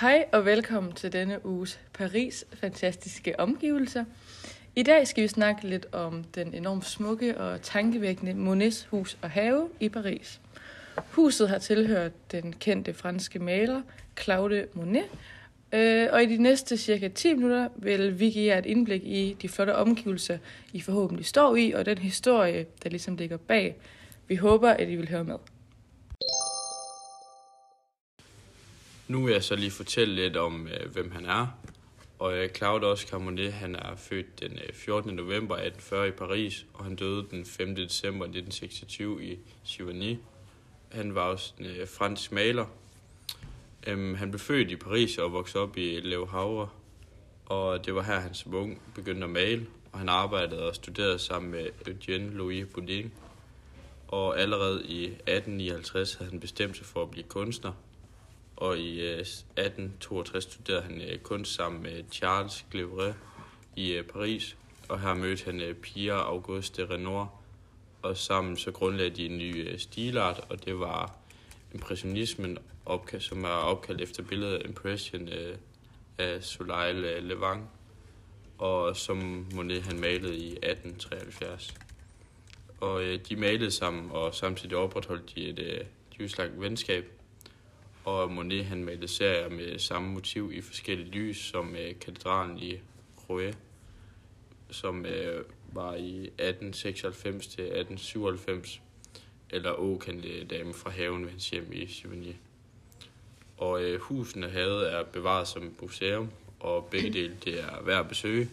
[0.00, 4.04] Hej og velkommen til denne uges Paris fantastiske omgivelser.
[4.76, 9.30] I dag skal vi snakke lidt om den enormt smukke og tankevækkende Monets hus og
[9.30, 10.40] have i Paris.
[11.10, 13.82] Huset har tilhørt den kendte franske maler
[14.20, 15.04] Claude Monet,
[15.72, 19.36] øh, og i de næste cirka 10 minutter vil vi give jer et indblik i
[19.42, 20.38] de flotte omgivelser,
[20.72, 23.76] I forhåbentlig står i, og den historie, der ligesom ligger bag.
[24.28, 25.36] Vi håber, at I vil høre med.
[29.08, 31.46] Nu vil jeg så lige fortælle lidt om, øh, hvem han er.
[32.18, 35.14] Og øh, Claude Oscar Monet, han er født den øh, 14.
[35.14, 37.76] november 1840 i Paris, og han døde den 5.
[37.76, 40.18] december 1926 i Giverny.
[40.92, 42.66] Han var også en øh, fransk maler.
[43.86, 46.68] Øhm, han blev født i Paris og voksede op i Le Havre,
[47.46, 51.18] og det var her, han som ung begyndte at male, og han arbejdede og studerede
[51.18, 53.12] sammen med Eugène Louis Boudin.
[54.08, 57.72] Og allerede i 1859 havde han bestemt sig for at blive kunstner,
[58.60, 63.14] og i øh, 1862 studerede han øh, kunst sammen med Charles Glevre
[63.76, 64.56] i øh, Paris,
[64.88, 67.26] og her mødte han Pierre Auguste Renoir,
[68.02, 71.16] og sammen så grundlagde de en ny stilart, og det var
[71.74, 72.58] impressionismen,
[73.18, 75.28] som er opkaldt efter billedet Impression
[76.18, 77.64] af Soleil Levant,
[78.58, 81.74] og som Monet han malede i 1873.
[82.80, 85.86] Og de malede sammen, og samtidig opretholdt de et
[86.18, 87.17] livslangt venskab,
[88.08, 92.80] og Monet han malede serier med samme motiv i forskellige lys, som øh, katedralen i
[93.28, 93.58] Rouet,
[94.70, 98.80] som øh, var i 1896 til 1897,
[99.50, 102.34] eller Åkendte Dame fra haven ved hans hjem i Chivigny.
[103.56, 108.08] Og øh, husene havde er bevaret som museum, og begge dele det er værd at
[108.08, 108.48] besøge.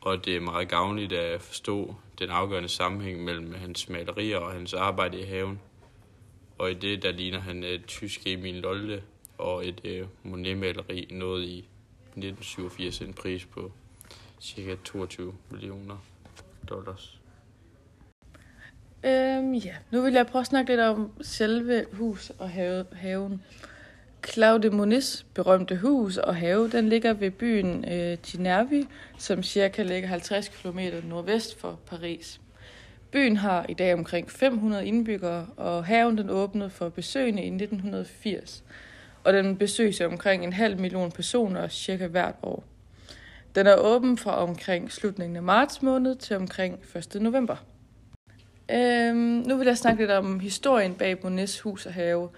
[0.00, 4.74] Og det er meget gavnligt at forstå den afgørende sammenhæng mellem hans malerier og hans
[4.74, 5.60] arbejde i haven
[6.58, 9.02] og i det der ligner han et tysk Emil Lolde,
[9.38, 13.72] og et øh, Monet-maleri nåede i 1987 en pris på
[14.42, 14.76] ca.
[14.84, 16.04] 22 millioner
[16.68, 17.20] dollars.
[19.04, 23.42] Øhm, ja, nu vil jeg prøve at snakke lidt om selve hus og have, haven.
[24.26, 28.86] Claude Monets berømte hus og have, den ligger ved byen øh, Ginervi,
[29.18, 32.40] som cirka ligger 50 km nordvest for Paris.
[33.16, 38.64] Byen har i dag omkring 500 indbyggere, og haven den åbnede for besøgende i 1980.
[39.24, 42.64] Og den besøges af omkring en halv million personer cirka hvert år.
[43.54, 46.78] Den er åben fra omkring slutningen af marts måned til omkring
[47.14, 47.22] 1.
[47.22, 47.56] november.
[48.70, 49.16] Øhm,
[49.46, 52.28] nu vil jeg snakke lidt om historien bag Monets hus og have.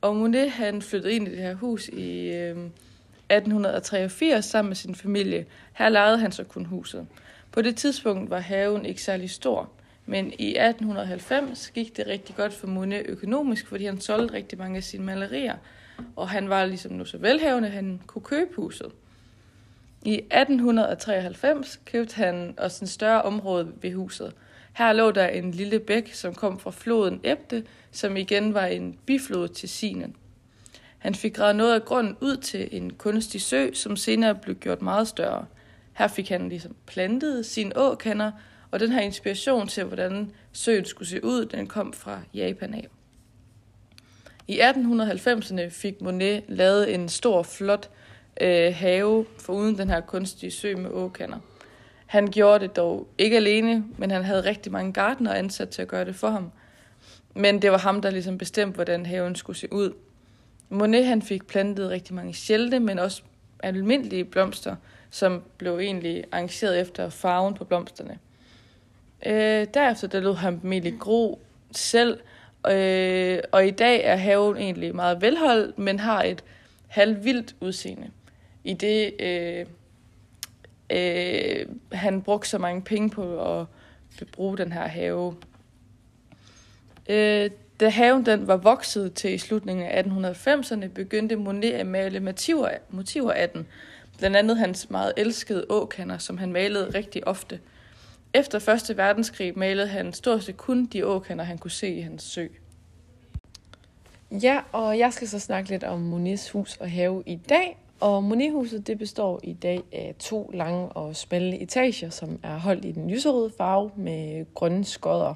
[0.00, 2.66] Og Monet han flyttede ind i det her hus i øhm,
[3.30, 5.46] 1883 sammen med sin familie.
[5.72, 7.06] Her lejede han så kun huset.
[7.52, 9.70] På det tidspunkt var haven ikke særlig stor.
[10.06, 14.76] Men i 1890 gik det rigtig godt for Monet økonomisk, fordi han solgte rigtig mange
[14.76, 15.56] af sine malerier,
[16.16, 18.92] og han var ligesom nu så velhavende, han kunne købe huset.
[20.02, 24.32] I 1893 købte han også en større område ved huset.
[24.72, 28.98] Her lå der en lille bæk, som kom fra floden Ebte, som igen var en
[29.06, 30.16] biflod til Sinen.
[30.98, 34.82] Han fik gravet noget af grunden ud til en kunstig sø, som senere blev gjort
[34.82, 35.46] meget større.
[35.92, 38.32] Her fik han ligesom plantet sine åkander,
[38.74, 42.88] og den her inspiration til, hvordan søen skulle se ud, den kom fra Japan af.
[44.48, 47.90] I 1890'erne fik Monet lavet en stor, flot
[48.40, 51.38] øh, have uden den her kunstige sø med åkander.
[52.06, 55.88] Han gjorde det dog ikke alene, men han havde rigtig mange gardener ansat til at
[55.88, 56.50] gøre det for ham.
[57.34, 59.92] Men det var ham, der ligesom bestemte, hvordan haven skulle se ud.
[60.68, 63.22] Monet han fik plantet rigtig mange sjældne, men også
[63.62, 64.76] almindelige blomster,
[65.10, 68.18] som blev egentlig arrangeret efter farven på blomsterne.
[69.26, 71.40] Øh, derefter der lod han dem egentlig gro
[71.72, 72.20] selv,
[72.70, 76.44] øh, og i dag er haven egentlig meget velholdt, men har et
[76.88, 78.10] halvvildt udseende.
[78.64, 79.66] I det øh,
[80.90, 83.66] øh, han brugte så mange penge på at
[84.32, 85.34] bruge den her have.
[87.08, 87.50] Øh,
[87.80, 92.70] da haven den var vokset til i slutningen af 1890'erne, begyndte Monet at male motiver,
[92.90, 93.66] motiver af den.
[94.18, 97.60] Blandt andet hans meget elskede åkander, som han malede rigtig ofte–
[98.34, 102.22] efter Første verdenskrig malede han stort set kun de åkander, han kunne se i hans
[102.22, 102.46] sø.
[104.42, 107.78] Ja, og jeg skal så snakke lidt om Monets hus og have i dag.
[108.00, 112.84] Og Monethuset det består i dag af to lange og smalle etager, som er holdt
[112.84, 115.34] i den lyserøde farve med grønne skodder.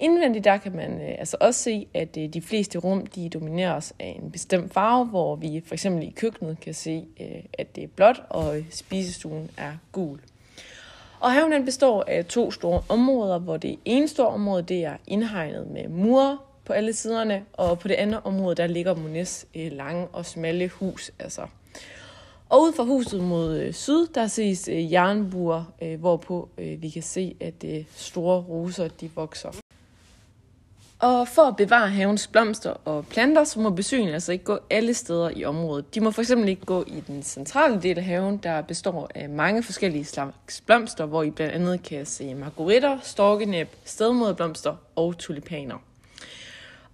[0.00, 3.94] Indvendigt der kan man øh, altså også se, at øh, de fleste rum de domineres
[3.98, 7.84] af en bestemt farve, hvor vi for eksempel i køkkenet kan se, øh, at det
[7.84, 10.20] er blåt, og spisestuen er gul.
[11.20, 15.70] Og haven består af to store områder, hvor det ene store område det er indhegnet
[15.70, 20.06] med mure, på alle siderne, og på det andet område, der ligger Mones øh, lange
[20.06, 21.10] og smalle hus.
[21.18, 21.42] Altså.
[22.48, 25.64] Og ud fra huset mod øh, syd, der ses øh, jernbuer,
[25.96, 27.64] hvorpå vi kan se, at
[27.96, 29.67] store roser de vokser.
[31.00, 34.94] Og for at bevare havens blomster og planter, så må besøgende altså ikke gå alle
[34.94, 35.94] steder i området.
[35.94, 39.28] De må for eksempel ikke gå i den centrale del af haven, der består af
[39.28, 45.76] mange forskellige slags blomster, hvor I blandt andet kan se margaritter, storkenæb, stedmoderblomster og tulipaner.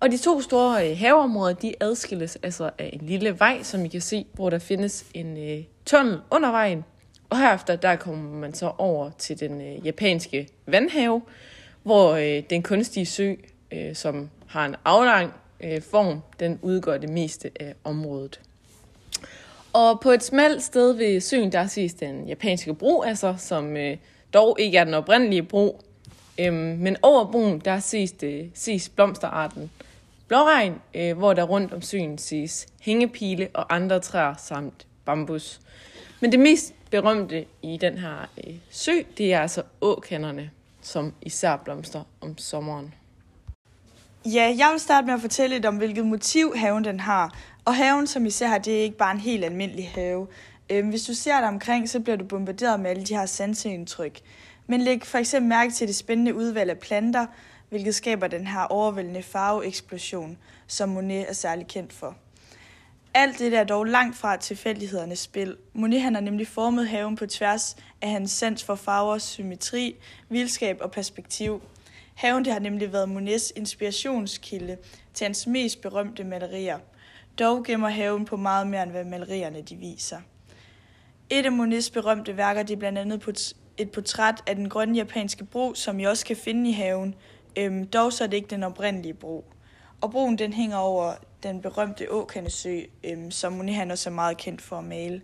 [0.00, 3.88] Og de to store øh, haveområder, de adskilles altså af en lille vej, som I
[3.88, 6.84] kan se, hvor der findes en øh, tunnel under vejen.
[7.30, 11.22] Og herefter, der kommer man så over til den øh, japanske vandhave,
[11.82, 13.34] hvor øh, den kunstige sø
[13.74, 18.40] øh, som har en aflang øh, form, den udgør det meste af området.
[19.72, 23.96] Og på et smalt sted ved søen, der ses den japanske bro, altså, som øh,
[24.34, 25.80] dog ikke er den oprindelige bro.
[26.38, 29.70] Øhm, men over broen, der ses, det, ses blomsterarten
[30.28, 35.60] blåregn, øh, hvor der rundt om søen ses hængepile og andre træer samt bambus.
[36.20, 40.50] Men det mest berømte i den her øh, sø, det er altså åkanderne,
[40.82, 42.94] som især blomster om sommeren.
[44.26, 47.34] Ja, jeg vil starte med at fortælle lidt om, hvilket motiv haven den har.
[47.64, 50.26] Og haven, som I ser her, det er ikke bare en helt almindelig have.
[50.70, 54.20] Øhm, hvis du ser dig omkring, så bliver du bombarderet med alle de her sanseindtryk.
[54.66, 57.26] Men læg for eksempel mærke til det spændende udvalg af planter,
[57.68, 62.16] hvilket skaber den her overvældende farveeksplosion, som Monet er særlig kendt for.
[63.14, 65.56] Alt det er dog langt fra tilfældighedernes spil.
[65.74, 69.96] Monet han har nemlig formet haven på tværs af hans sans for farver, symmetri,
[70.28, 71.62] vildskab og perspektiv–
[72.14, 74.76] Haven det har nemlig været Monets inspirationskilde
[75.14, 76.78] til hans mest berømte malerier.
[77.38, 80.20] Dog gemmer haven på meget mere end hvad malerierne de viser.
[81.30, 85.44] Et af Monets berømte værker det er blandt andet et portræt af den grønne japanske
[85.44, 87.14] bro, som I også kan finde i haven.
[87.56, 89.44] Øhm, dog så er det ikke den oprindelige bro.
[90.00, 91.12] Og broen den hænger over
[91.42, 95.22] den berømte Åkandesø, øhm, som Monet han også er meget kendt for at male.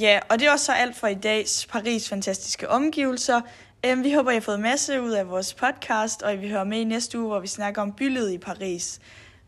[0.00, 3.40] Ja, og det var så alt for i dags Paris fantastiske omgivelser.
[3.86, 6.64] Øhm, vi håber, I har fået masse ud af vores podcast, og I vil høre
[6.64, 8.98] med i næste uge, hvor vi snakker om bylivet i Paris.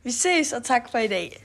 [0.02, 1.44] Vi ses, og tak for i dag.